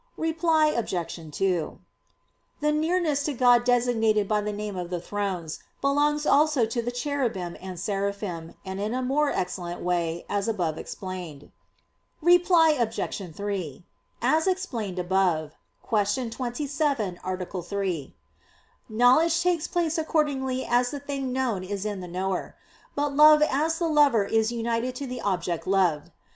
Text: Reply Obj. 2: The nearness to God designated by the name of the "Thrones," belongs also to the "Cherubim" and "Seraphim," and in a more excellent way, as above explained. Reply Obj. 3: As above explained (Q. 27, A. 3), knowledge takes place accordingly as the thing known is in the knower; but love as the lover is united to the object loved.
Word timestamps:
Reply 0.17 0.69
Obj. 0.75 1.19
2: 1.31 1.79
The 2.59 2.71
nearness 2.71 3.21
to 3.25 3.33
God 3.33 3.63
designated 3.63 4.27
by 4.27 4.41
the 4.41 4.51
name 4.51 4.75
of 4.75 4.89
the 4.89 4.99
"Thrones," 4.99 5.59
belongs 5.79 6.25
also 6.25 6.65
to 6.65 6.81
the 6.81 6.89
"Cherubim" 6.89 7.55
and 7.61 7.79
"Seraphim," 7.79 8.55
and 8.65 8.81
in 8.81 8.95
a 8.95 9.03
more 9.03 9.29
excellent 9.29 9.81
way, 9.81 10.25
as 10.27 10.47
above 10.47 10.79
explained. 10.79 11.51
Reply 12.19 12.69
Obj. 12.79 13.35
3: 13.35 13.85
As 14.23 14.47
above 14.47 14.51
explained 14.51 14.95
(Q. 14.95 15.95
27, 16.31 17.19
A. 17.23 17.61
3), 17.61 18.15
knowledge 18.89 19.41
takes 19.43 19.67
place 19.67 19.99
accordingly 19.99 20.65
as 20.65 20.89
the 20.89 20.99
thing 20.99 21.31
known 21.31 21.63
is 21.63 21.85
in 21.85 21.99
the 21.99 22.07
knower; 22.07 22.55
but 22.95 23.15
love 23.15 23.43
as 23.43 23.77
the 23.77 23.87
lover 23.87 24.25
is 24.25 24.51
united 24.51 24.95
to 24.95 25.05
the 25.05 25.21
object 25.21 25.67
loved. 25.67 26.09